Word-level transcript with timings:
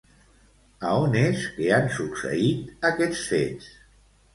A 0.87 0.93
on 1.01 1.13
és 1.21 1.45
que 1.59 1.69
han 1.77 1.87
succeït 2.01 2.91
aquests 2.95 3.25
fets? 3.33 3.75